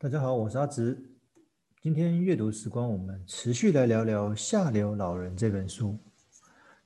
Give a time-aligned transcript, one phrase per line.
[0.00, 0.96] 大家好，我是阿直。
[1.82, 5.98] 今天阅读时光，我们持续来聊聊《下流老人》这本书。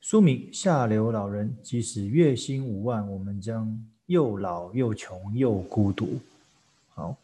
[0.00, 6.08] 书名《下流老人》，即使月薪五万，我们将又老又穷又孤独。
[6.94, 7.14] 好，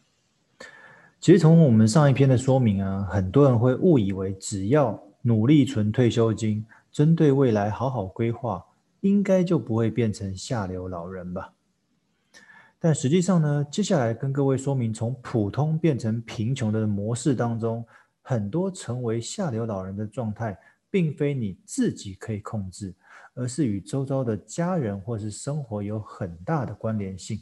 [1.19, 8.63] 其实从我们上一篇的说明啊，很多人会误以为只要努力存退休金，针对未来好好规划，
[9.01, 11.51] 应该就不会变成下流老人吧。
[12.81, 17.85] 但实际上呢，接下来跟各位说明，从普通变成贫穷的模式当中，
[18.21, 20.57] 很多成为下流老人的状态，
[20.89, 22.95] 并非你自己可以控制，
[23.33, 27.41] 而是与周遭的家人或是生活有很大的关联性。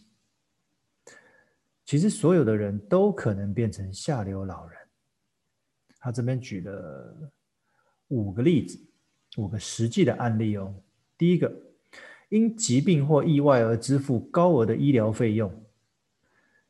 [1.86, 4.80] 其实所有的人都可能变成下流老人。
[6.00, 7.32] 他这边举了
[8.08, 8.80] 五个例子，
[9.38, 10.74] 五个实际的案例哦。
[11.16, 11.67] 第一个。
[12.30, 15.50] 因疾病或意外而支付高额的医疗费用，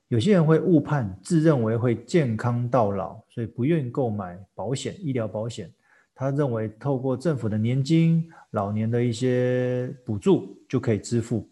[0.07, 5.73] 有些人会误判，自认为会健康到老，所以不愿购买保险、医疗保险。
[6.13, 11.49] 他认为透过政府的年金、老年的一些补助就可以支付。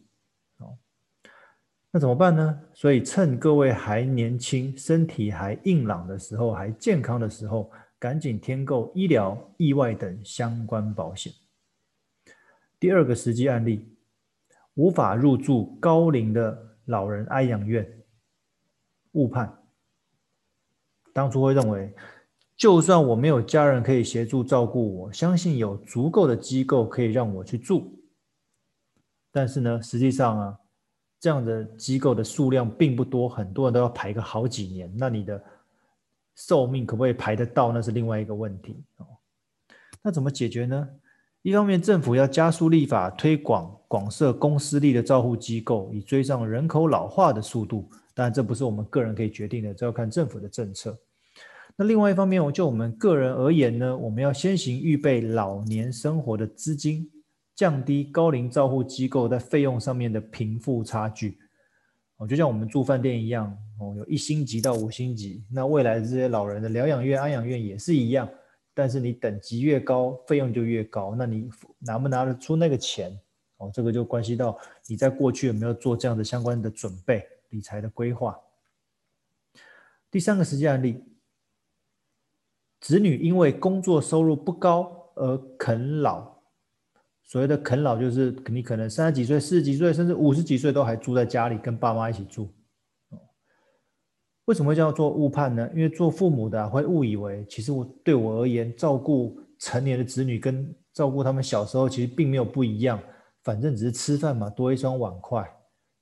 [0.59, 0.77] 哦，
[1.89, 2.61] 那怎么办呢？
[2.75, 11.33] 所以趁各位还年轻、身体还硬朗的时候，还健康的时候，赶紧添购医疗、意外等相关保险。
[12.79, 13.94] 第二个实际案例。
[14.75, 17.85] 无法入住高龄的老人安养院，
[19.13, 19.51] 误判。
[21.11, 21.93] 当初会认为，
[22.57, 27.99] 就算我没有家人可以协助照顾我，相信有足够的机构可以让我去住。
[29.31, 30.59] 但是呢，实际上啊，
[31.19, 34.93] 这样的机构的数量并不多，很多人都要排个好几年。
[34.97, 35.41] 那你的
[36.35, 37.71] 寿命可不可以排得到？
[37.71, 39.07] 那是另外一个问题哦。
[40.01, 40.89] 那怎么解决呢？
[41.45, 47.87] 一方面，政府要加速立法推广广设公私立的照护机构，以追上人口老化的速度。
[48.15, 50.97] 当然，这不是我们个人可以决定的，这要看政府的政策。
[51.75, 57.07] 那另外一方面，我就我们个人而言呢，我们要先行预备老年生活的资金，
[57.55, 61.37] 降低高龄照护机构在费用上面的贫富差距。
[62.17, 68.27] 哦，就像我们住饭店一样，哦，有一星级到五星级，那未来的这些老人的疗养院、安养院也是一样。
[68.75, 71.15] 但是你等级越高，费用就越高。
[71.17, 71.49] 那你
[71.79, 73.17] 拿不拿得出那个钱？
[73.57, 78.37] 哦，这个就关系到你在过去有没有做这样的相关的准备、理财的规划。
[80.11, 81.01] 第三个实际案例，
[82.81, 86.35] 子女因为工作收入不高而啃老。
[87.23, 92.53] 所谓的啃老，就是你可能三十几岁、四十几岁，甚至五十几岁都还住在家里，跟爸妈一起住。
[94.45, 95.67] 为什么叫做误判呢？
[95.73, 103.01] 因为做父母的，会误以为，其实我对我而言，照顾成年的子女跟照顾他们小时候其实并没有不一样，
[103.43, 105.43] 反正只是吃饭嘛，多一双碗筷。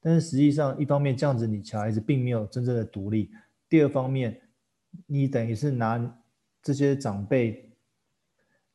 [0.01, 3.29] 但是实际上，一方面这样子，你小孩子并没有真正的独立；
[3.69, 4.41] 第二方面，
[5.07, 6.19] 你等于是拿
[6.61, 7.71] 这些长辈，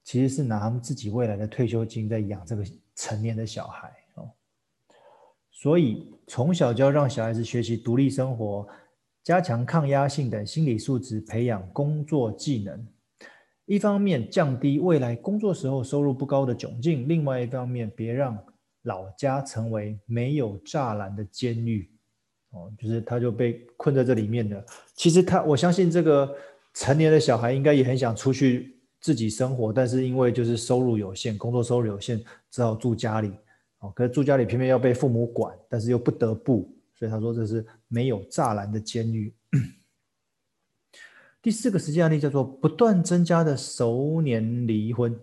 [0.03, 2.65] 其实是拿他们自己未来的退休金在养这个
[2.95, 4.31] 成年的小孩哦。
[5.51, 8.67] 所以从小就要让小孩子学习独立生活。
[9.29, 12.87] 加强抗压性等心理素质，培养工作技能。
[13.67, 18.39] 一方面降低未来工作时候收入不高的窘境，另外一方面别让
[18.85, 21.91] 老家成为没有栅栏的监狱。
[22.53, 24.65] 哦，就是他就被困在这里面的。
[24.95, 26.35] 其实他，我相信这个
[26.73, 32.19] 成年的小孩应该也很想出去自己生活，但是因为就是收入有限，工作收入有限，
[32.51, 33.33] 只好住家里。
[33.81, 36.67] 哦，可是住家里偏偏要被父母管，但是又不得不。
[36.95, 39.35] 所以他说这是没有栅栏的监狱。
[41.43, 45.19] 第四个实际案例叫做不断增加的熟年离婚，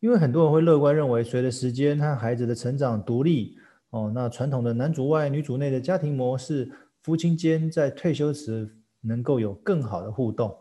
[0.00, 3.56] 因为很多人会乐观认为，随着时间和孩子的成长独立，
[3.90, 10.56] 哦，那传统的男主外女主内的家庭模式，夫妻间在退休时能够有更好的互动。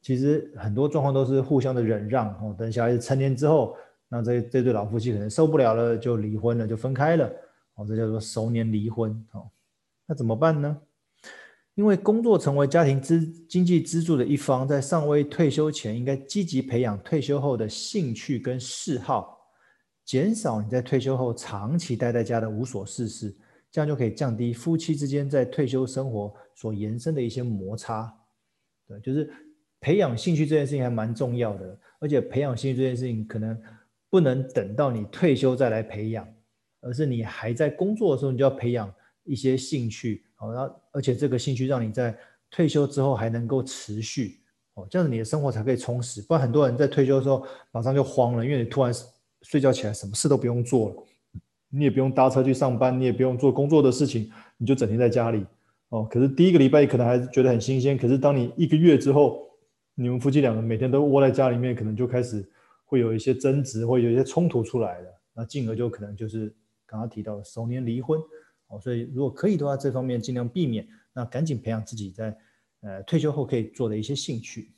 [0.00, 3.76] 其实很多状况都是互相的忍让，哦，等小孩子成年之后，
[4.08, 7.30] 那这这对老夫妻可能受不了了，就离婚了，就分开了。
[7.74, 9.12] 哦，这叫做熟年离婚。
[9.32, 9.48] 哦，
[10.12, 10.78] 那怎么办呢？
[11.74, 19.38] 因为工作成为家庭支经济支柱的一方，在尚未退休前，应该积极培养退休后的兴趣跟嗜好，
[20.04, 23.34] 减少你在退休后长期待在家的无所事事，
[23.70, 28.14] 这样就可以降低夫妻之间在退休生活所延伸的一些摩擦。
[28.86, 29.32] 对，就是
[29.80, 33.58] 培养兴趣这件事情还蛮重要的，而且培养兴趣这件事情可能
[34.10, 36.28] 不能等到你退休再来培养。
[36.82, 38.92] 而是你还在工作的时候，你就要培养
[39.24, 42.16] 一些兴趣，好，然后而且这个兴趣让你在
[42.50, 44.40] 退休之后还能够持续，
[44.74, 46.20] 哦，这样子你的生活才可以充实。
[46.22, 48.92] 不然很多人在退休的时候马上就慌了，因为你突然
[49.42, 50.96] 睡觉起来什么事都不用做了，
[51.70, 55.46] 你也不用搭车去上班，你也不用做工作的事情，你就整天在家里，
[55.88, 59.48] 哦，可是第一个礼拜可能还是觉得很新鲜，可是当你一个月之后，
[59.94, 62.46] 你们夫妻两个每天都窝在家里面，可能就开始
[62.84, 66.54] 会有一些争执，会有一些冲突出来的，那进而就可能就是
[66.86, 68.20] 刚刚提到的熟年离婚。
[68.80, 72.36] 所以如果可以的话，这方面尽量避免，那赶紧培养自己在
[72.80, 74.72] 呃退休后可以做的一些兴趣。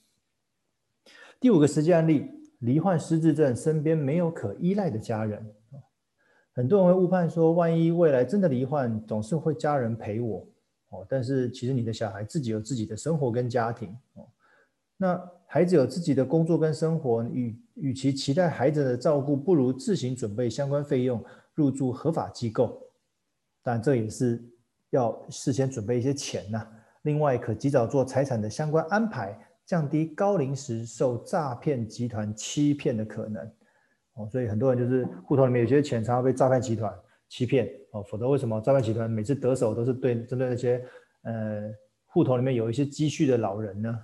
[1.40, 2.30] 第五个实际案例，
[2.60, 5.54] 罹患失智症，身边没有可依赖的家人。
[6.54, 10.48] 很多人会误判说，万一未来真的罹患，总是会家人陪我。
[10.90, 13.88] 哦，但是其实你的小孩自己有自己的生活跟家庭。
[14.14, 14.28] 哦，
[14.96, 21.22] 那孩子有自己的工作跟生活，与与其期待孩子的照顾，不如自行准备相关费用，
[21.54, 22.83] 入住合法机构。
[23.64, 24.40] 但这也是
[24.90, 26.64] 要事先准备一些钱呐。
[27.02, 29.36] 另外，可及早做财产的相关安排。
[29.66, 33.42] 降低高龄时受诈骗集团欺骗的可能
[34.12, 36.94] 哦，所以很多人就是户头里面有些钱常常被诈骗集团
[37.30, 40.84] 欺骗哦，否则为什么诈骗集团每次得手都是对针对那些
[41.22, 41.72] 呃
[42.04, 43.98] 户头里面有一些积蓄的老人呢？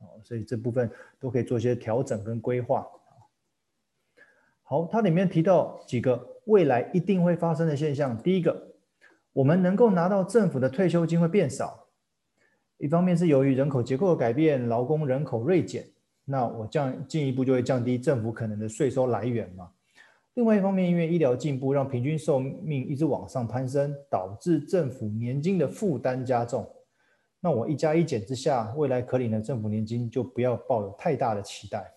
[0.00, 2.86] 哦，所以这部分都可以做一些调整跟规划。
[4.62, 8.74] 好，它里面提到几个未来一定会发生的现象，第一个，
[9.38, 11.86] 我们能够拿到政府的退休金会变少。
[12.76, 15.86] 一方面是由于人口结构的改变，劳工人口锐减，
[16.24, 19.70] 那我降进一步就会降低政府可能的税收来源嘛。
[20.34, 26.68] 另外一方面，因为医疗进步，让平均寿命一直往上攀升，导致政府年金的负担加重。
[27.38, 31.92] 那我一加一减之下，未来可领的政府年金就不要抱有太大的期待。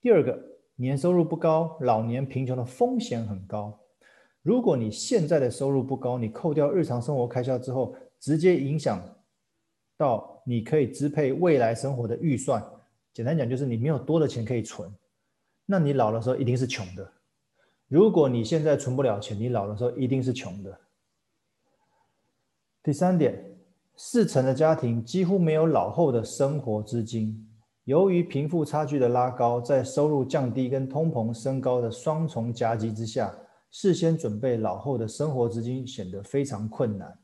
[0.00, 0.42] 第二个，
[0.76, 3.78] 年收入不高，老年贫穷的风险很高。
[4.46, 9.02] 如果你现在的收入不高，你扣掉日常生活开销之后，直接影响
[9.96, 12.64] 到你可以支配未来生活的预算。
[13.12, 14.88] 简单讲，就是你没有多的钱可以存，
[15.66, 17.10] 那你老的时候一定是穷的。
[17.88, 20.78] 如果你现在存不了钱，你老的时候一定是穷的。
[22.84, 23.44] 第三点，
[23.96, 27.44] 四成的家庭几乎没有老后的生活资金。
[27.82, 33.36] 由于贫富差距的拉高，在收入降低跟通膨升高的双重夹击之下，
[33.78, 37.14] 事先准备老后的生活资金显得非常困难。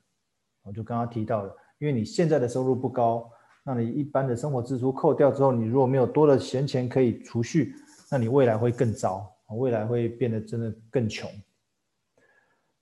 [0.62, 3.26] 我就刚刚提到了，因为你现在的收入不高，
[3.64, 7.74] 那你一般的生活支出扣掉之后，你如果没有多的闲钱可以储蓄，
[8.10, 11.26] 那你未来会更糟，未来会变得真的更穷。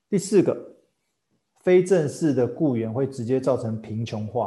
[0.09, 0.75] 第四个，
[1.61, 4.47] 非正式的雇员会直接造成贫穷化。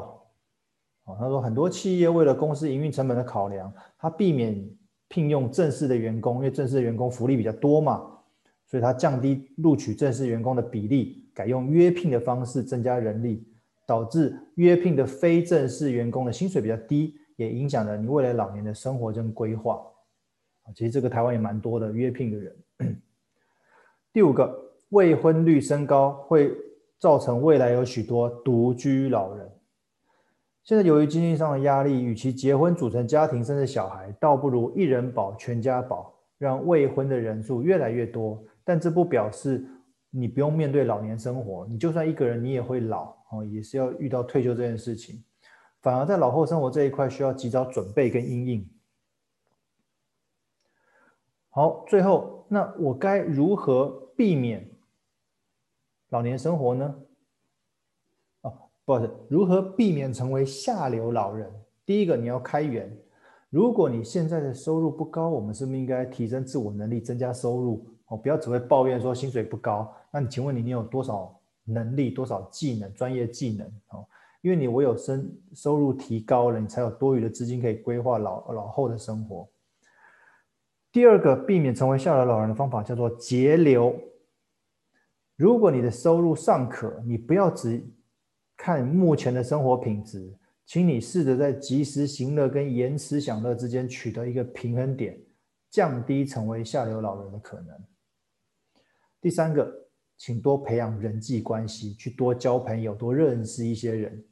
[1.06, 4.70] 哦，他说很多企业为了公司营运成本的考量，他避免
[5.08, 8.06] 聘用正式的员工，因为正式的员工福利比较多嘛，
[8.74, 11.30] 所以他降低录取正式员工的比例。
[11.32, 13.48] 改用约聘的方式增加人力，
[13.86, 19.80] 导致约聘的非正式员工的薪水比较低，也影响了你未来老年的生活跟规划。
[20.74, 22.56] 其实这个台湾也蛮多的约聘的人。
[24.12, 24.60] 第五个，
[24.90, 26.52] 未婚率升高会
[26.98, 29.48] 造成未来有许多独居老人。
[30.64, 38.44] 现在由于经济上的压力，与其结婚组成家庭甚至小孩，倒不如一人保全家保，让未婚的人数越来越多。
[38.64, 39.68] 但这不表示。
[40.16, 45.24] 你不用面对老年生活，你就算一个人，你也会老哦，也是要遇到退休这件事情。
[45.82, 48.70] 反而在老后生活这一块，需要及早准备跟因应。
[51.50, 54.70] 好，最后，那我该如何避免
[56.10, 56.96] 老年生活呢？
[58.42, 58.54] 哦，
[58.86, 61.52] 不好意思，如何避免成为下流老人？
[61.88, 62.96] 第一个，你要开源。
[63.50, 67.88] 如果你现在的收入不高，我们是不是应该提升自我能力，增加收入？
[68.18, 69.94] 不要只会抱怨说薪水不高。
[70.12, 73.68] 那你请问你，你有多少能力、多少技能、专业技能？
[73.90, 74.06] 哦，
[74.42, 79.48] 因为你唯有生收入提高了，你才有多余的资金可以规划老老后的生活。
[80.92, 84.00] 第二个，避免成为下流老人的方法叫做节流。
[85.36, 87.84] 如果你的收入尚可，你不要只
[88.56, 90.32] 看目前的生活品质，
[90.66, 95.20] 请你试着在及时行乐跟延迟享乐之间取得一个平衡点，
[95.72, 97.76] 降低成为下流老人的可能。
[99.24, 99.80] 第三个。
[100.16, 104.24] 请多培养人际关系，去多交朋友，多认识一些人，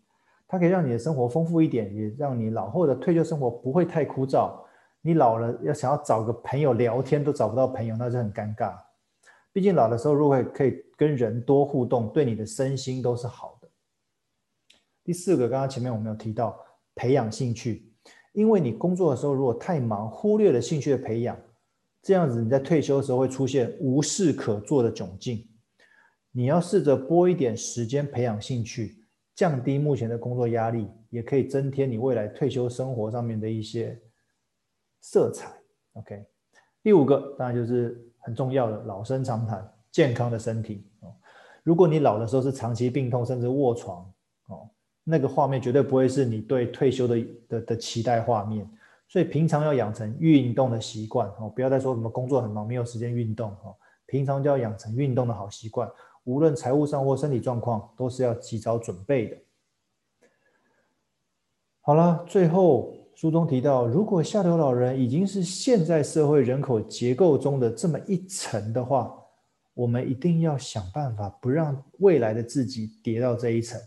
[0.48, 4.53] 它可以让你的生活丰富一点，也让你老后的退休生活不会太枯燥。
[5.01, 8.77] 你老了要想要找个朋友聊天都找不到朋友，那就很尴尬。
[9.51, 13.67] 毕竟老的时候如果可以跟人多互动，对你的身心都是好的。
[15.03, 16.57] 第四个，刚刚前面我们有提到
[16.95, 17.91] 培养兴趣，
[18.33, 21.38] 因为你工作的时候如果太忙，忽略了兴趣的培养，
[22.01, 25.48] 这样子你在退休的时候会出现无事可做的窘境。
[26.31, 29.03] 你要试着拨一点时间培养兴趣，
[29.36, 34.01] 降低目前的工作压力，也可以增添你未来退休生活上面的一些
[35.01, 35.51] 色彩。
[35.93, 36.25] OK，
[36.81, 41.13] 第五个当然就是很重要的老生常谈，健康的身体哦。
[41.63, 44.10] 如果你老的时候是长期病痛，甚至卧床，
[44.48, 44.70] 哦，
[45.03, 48.65] 那个画面绝对不会是你对退休的的的期待画面。
[49.11, 53.75] 所以平常要养成运动的习惯哦，不要再说什么工作很忙没有时间运动哦，
[54.05, 55.91] 平常就要养成运动的好习惯，
[56.23, 59.37] 无论财务上或身体状况都是要及早准备的。
[61.81, 69.13] 好了，最后书中提到，如果下流老人已经是现在社会人口结构中的这么一层的话，
[69.73, 73.77] 我们一定要想办法不让未来的自己跌到这一层。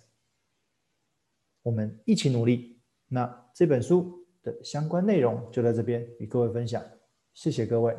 [1.63, 2.79] 我们一起努力。
[3.09, 6.81] 那这本书的相关内容就在这边与各位分享，
[7.33, 7.97] 谢谢各位。